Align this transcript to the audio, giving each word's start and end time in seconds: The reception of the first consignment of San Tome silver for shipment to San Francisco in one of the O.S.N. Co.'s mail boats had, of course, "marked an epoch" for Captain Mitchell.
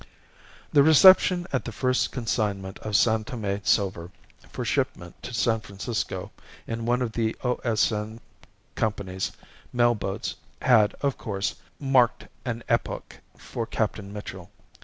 The 0.73 0.81
reception 0.81 1.45
of 1.53 1.63
the 1.63 1.71
first 1.71 2.11
consignment 2.11 2.79
of 2.79 2.95
San 2.95 3.23
Tome 3.23 3.61
silver 3.63 4.09
for 4.49 4.65
shipment 4.65 5.21
to 5.21 5.31
San 5.31 5.59
Francisco 5.59 6.31
in 6.65 6.87
one 6.87 7.03
of 7.03 7.11
the 7.11 7.35
O.S.N. 7.43 8.19
Co.'s 8.73 9.31
mail 9.71 9.93
boats 9.93 10.37
had, 10.63 10.95
of 11.01 11.19
course, 11.19 11.53
"marked 11.79 12.25
an 12.45 12.63
epoch" 12.67 13.17
for 13.37 13.67
Captain 13.67 14.11
Mitchell. 14.11 14.49